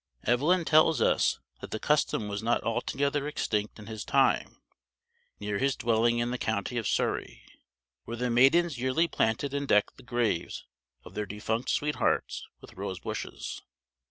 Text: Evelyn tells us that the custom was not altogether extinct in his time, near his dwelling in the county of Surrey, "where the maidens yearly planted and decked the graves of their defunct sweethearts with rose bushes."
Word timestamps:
Evelyn 0.23 0.65
tells 0.65 0.99
us 0.99 1.37
that 1.59 1.69
the 1.69 1.77
custom 1.77 2.27
was 2.27 2.41
not 2.41 2.63
altogether 2.63 3.27
extinct 3.27 3.77
in 3.77 3.85
his 3.85 4.03
time, 4.03 4.59
near 5.39 5.59
his 5.59 5.75
dwelling 5.75 6.17
in 6.17 6.31
the 6.31 6.39
county 6.39 6.79
of 6.79 6.87
Surrey, 6.87 7.43
"where 8.05 8.17
the 8.17 8.31
maidens 8.31 8.79
yearly 8.79 9.07
planted 9.07 9.53
and 9.53 9.67
decked 9.67 9.97
the 9.97 10.01
graves 10.01 10.65
of 11.05 11.13
their 11.13 11.27
defunct 11.27 11.69
sweethearts 11.69 12.47
with 12.61 12.73
rose 12.73 12.97
bushes." 12.99 13.61